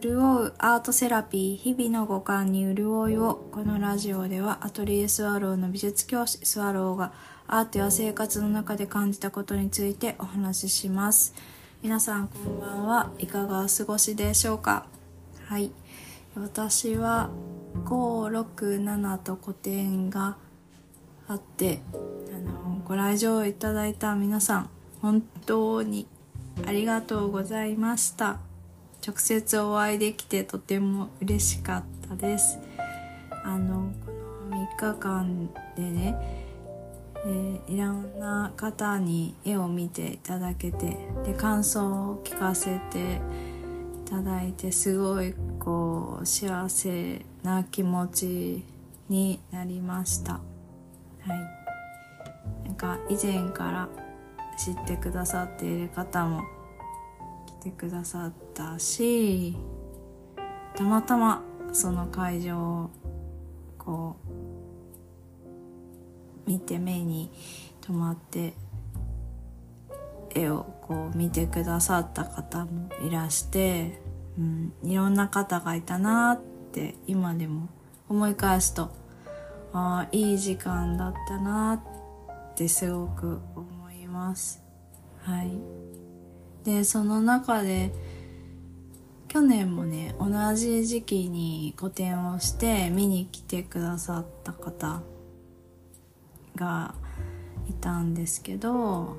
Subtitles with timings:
[0.00, 7.12] 潤うアートセラピー日々の五感に潤いをこのラジオではアトリエスワローの美術教師スワローが
[7.46, 11.34] アートや生活の中で感じたことについてお話しします。
[11.82, 13.12] 皆さんこんばんは。
[13.18, 14.86] いかがお過ごしでしょうか？
[15.46, 15.70] はい。
[16.34, 17.30] 私は
[17.84, 20.36] 567と個展が
[21.28, 21.80] あって
[22.34, 24.70] あのご来場いただいた皆さん
[25.00, 26.08] 本当に
[26.66, 28.38] ありがとうございました。
[29.06, 32.58] 直接お会いできてとても嬉しかったです。
[33.44, 34.10] あのこ
[34.50, 36.16] の3日間でね、
[37.26, 43.20] えー、いろんな方に絵を見ていただけてで感想を聞かせて
[44.06, 48.64] いただいてすごいこう幸せな気持ち
[49.10, 50.32] になりました。
[50.32, 50.40] は
[51.26, 52.64] い。
[52.64, 53.88] なんか以前から
[54.56, 56.42] 知ってくださっている方も
[57.64, 59.56] てくださったし
[60.76, 62.90] たまたまその会場を
[63.78, 64.16] こ
[66.46, 67.30] う見て目に
[67.80, 68.52] 留まって
[70.34, 73.98] 絵をこう見てくださった方もいらして、
[74.38, 76.40] うん、いろんな方がいたなっ
[76.72, 77.68] て今でも
[78.10, 78.90] 思い返すと
[79.72, 81.82] ああいい時間だったな
[82.52, 84.62] ってすごく思います。
[85.22, 85.93] はい。
[86.64, 87.92] で、その中で
[89.28, 95.02] 去年もね、同じ時期に個展をして見に来てくださった方
[96.54, 96.94] が
[97.68, 99.16] いたんですけど、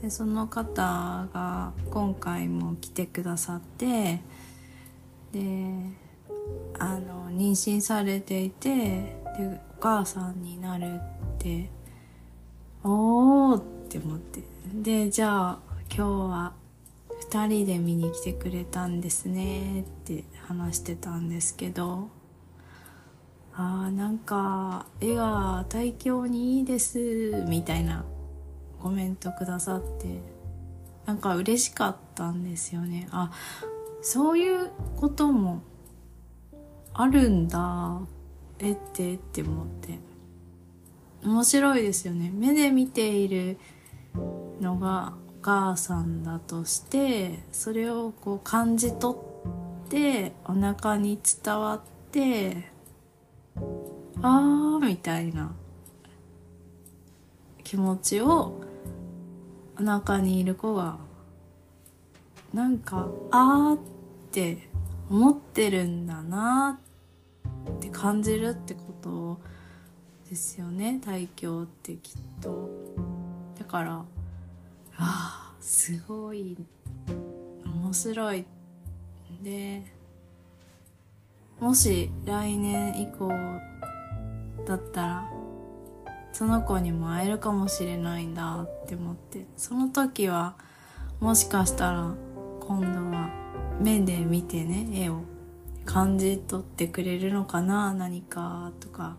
[0.00, 4.20] でその方が今回も来てくださって
[5.32, 5.40] で
[6.78, 11.00] あの妊娠されていてでお母さんになる
[11.34, 11.70] って
[12.84, 14.42] おーって思って。
[14.74, 16.52] でじゃあ今日は
[17.30, 22.10] 2人で見に来てくれたんですねって話してたんですけど
[23.54, 28.04] あーなんか絵が体調にいいですみたいな
[28.82, 30.20] コメントくださって
[31.06, 33.08] なんか嬉しかったんですよね。
[33.12, 33.30] あ
[34.02, 35.62] そういうことも
[36.92, 38.00] あるんだ
[38.58, 39.98] 絵ってって思って。
[41.24, 42.30] 面白いですよね。
[42.32, 43.58] 目で見ている
[44.60, 45.14] のが
[45.46, 51.80] 母さんだとしてそれをこう感じ取ってお腹に伝わっ
[52.10, 52.64] て
[54.22, 55.54] あーみたいな
[57.62, 58.60] 気持ちを
[59.80, 60.98] お腹にいる子が
[62.52, 63.78] なんかあーっ
[64.32, 64.68] て
[65.08, 66.80] 思ってるんだな
[67.70, 69.38] って感じるってこと
[70.28, 72.68] ですよね大凶ってきっと。
[73.56, 74.04] だから
[74.98, 76.56] あすごい
[77.64, 78.46] 面白い。
[79.42, 79.82] で
[81.60, 83.28] もし来年以降
[84.66, 85.30] だったら
[86.32, 90.56] その子にも会えるかもしれないんだって思ってその時は
[91.20, 92.14] もしかしたら
[92.60, 92.86] 今度
[93.16, 93.30] は
[93.80, 95.22] 目で見てね絵を
[95.84, 99.16] 感じ取ってくれるのかな何かとか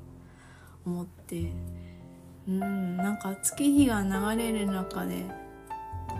[0.86, 1.52] 思って。
[2.48, 5.26] うんなんか月日が流れる中で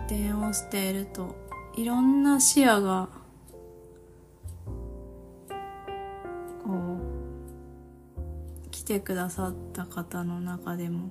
[0.08, 1.36] 電話していると
[1.76, 3.10] いろんな視野が
[6.64, 6.98] こ
[8.66, 11.10] う来てくださった方の中でも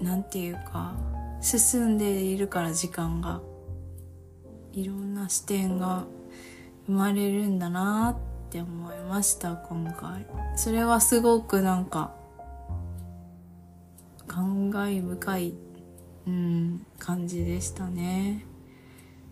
[0.00, 0.94] なんていうか
[1.40, 3.40] 進んでいるから時間が
[4.72, 6.04] いろんな視点が
[6.86, 8.16] 生まれるんだな
[8.48, 10.26] って思いました今回。
[10.56, 12.14] それはすごくなんか
[14.38, 15.54] 感慨深い、
[16.28, 18.44] うん、感じでしたね。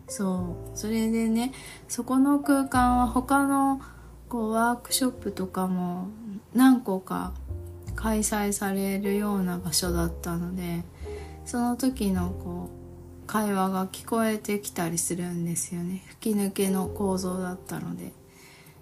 [0.09, 0.77] そう。
[0.77, 1.53] それでね
[1.87, 3.81] そこの空間は他の
[4.29, 6.09] こうワークショップとかも
[6.53, 7.35] 何個か
[7.95, 10.83] 開催されるような場所だったので
[11.45, 12.69] その時のこ
[13.25, 16.03] う会話が聞こえてきたりするんですよね。
[16.09, 18.13] 吹き抜けの構造だったので。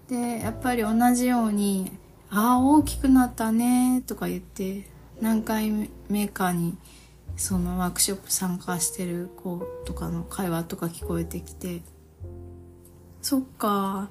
[0.09, 1.91] でやっぱり同じように
[2.31, 6.77] 「ああ大きくなったね」とか言って何回目かに
[7.37, 11.81] そのワークショップ参加してる子とかの会話とか聞こえてきて
[13.21, 14.09] そっか。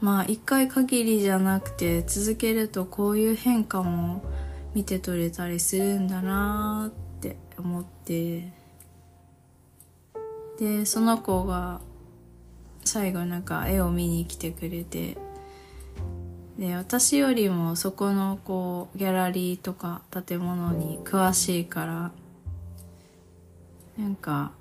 [0.00, 4.22] まあ一回限りじゃなくて続けるとこういう変化も
[4.74, 8.52] 見て取れたりするんだなって思って。
[10.58, 11.80] でその子が
[12.84, 15.16] 最後なんか絵を見に来てくれて。
[16.60, 22.12] で私よりもそこのこうギャラリーとか建物に詳しいから
[23.98, 24.52] なんか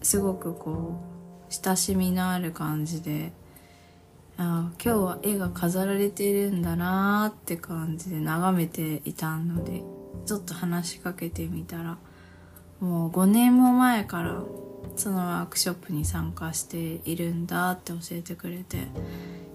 [0.00, 0.98] すごくこ
[1.50, 3.32] う親しみのある感じで
[4.38, 9.82] あ今日は絵が飾られてるんだなーって感じで眺めていたので
[10.24, 11.98] ちょっと話しかけてみたら
[12.80, 14.42] もう5年も前から
[14.96, 18.78] そのワークショップに参加しているんだって教えてくれて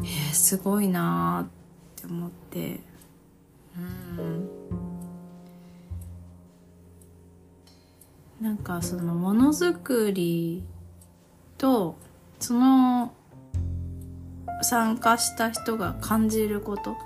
[0.02, 1.61] えー、すごいなーって
[2.08, 2.80] 思って。
[3.78, 4.50] うん。
[8.42, 10.64] なんかそのものづくり
[11.60, 11.96] と
[12.40, 13.14] その
[14.64, 16.98] 参加した人が感じること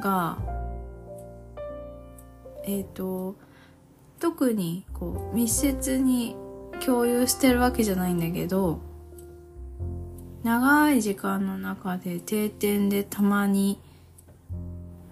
[0.00, 0.38] が
[2.64, 3.36] えっ、ー、と
[4.18, 6.34] 特にこう密接に
[6.84, 8.80] 共有してるわけじゃないんだけど
[10.42, 13.80] 長い時間の中で定点でたまに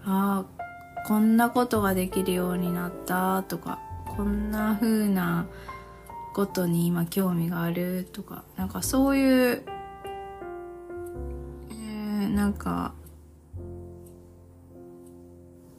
[0.06, 3.80] ああこんなことができるようになったとか
[4.16, 5.46] こんな風な
[6.32, 9.62] ことに今興味があるとかなんかそういう
[11.70, 12.94] えなんか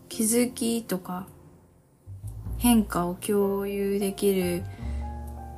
[0.10, 1.28] 気づきとか
[2.58, 4.64] 変化を共有できる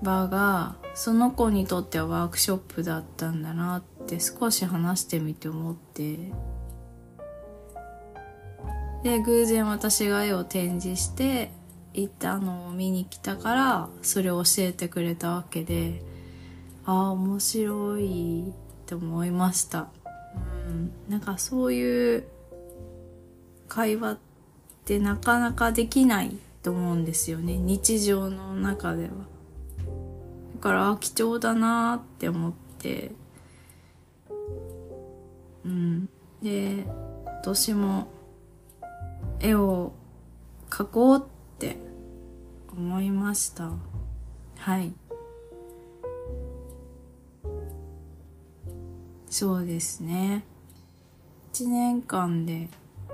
[0.03, 6.48] 場がその子にとってはワークショップだったんだなって少し話してみて思って。
[9.03, 11.51] で偶然私が絵を展示して
[11.93, 16.01] 行ったのを見に来たからそれを教えてくれたわけで
[16.85, 18.51] ああ面白いっ
[18.87, 19.89] て思いました。
[20.67, 20.91] うん。
[21.07, 22.23] なんかそういう
[23.67, 24.17] 会話っ
[24.85, 27.57] てなかなかできないと思うんですよね。
[27.57, 29.09] 日常の中では。
[30.55, 33.11] だから貴重だなって思って。
[35.63, 36.09] うん。
[36.41, 38.07] で今年も
[39.39, 39.93] 絵を
[40.69, 41.77] 描こうって
[42.71, 43.71] 思いました。
[44.57, 44.93] はい。
[49.29, 50.43] そうですね。
[51.53, 52.69] 1年間で、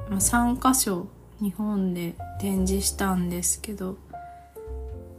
[0.10, 1.08] まあ、3箇所
[1.42, 3.98] 日本で展示したんですけど、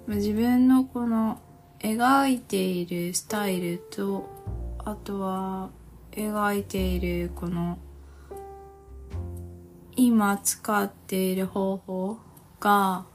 [0.06, 1.40] まあ、自分のこの
[1.80, 4.28] 描いているスタイルと
[4.78, 5.70] あとは
[6.12, 7.78] 描いているこの
[9.96, 12.18] 今使っている方法
[12.60, 13.06] が、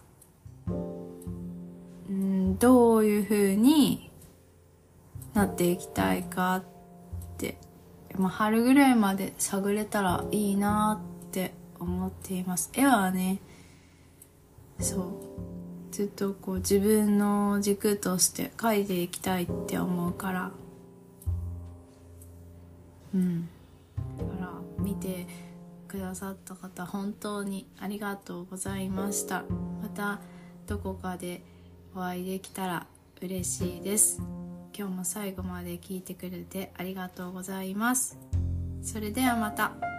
[0.68, 4.12] うん、どういう風に
[5.34, 6.72] なっていきたいかって
[8.18, 12.70] まあ、春ぐらいまで探れたらいいなって思っています。
[12.74, 13.40] 絵はね
[14.80, 15.12] そう。
[15.92, 20.52] ずっとこう自分の軸として描いていきたいって思うから。
[23.14, 23.50] うん。
[24.18, 25.28] だから見て
[25.92, 29.44] くださった方本当にありがとうございました
[29.82, 30.22] また
[30.66, 31.44] どこかで
[31.94, 32.88] お会いできたら
[33.22, 34.22] 嬉しいです
[34.74, 38.18] 今日も最後まで聞いてくれてありがとうございます。
[38.82, 39.91] それではまた。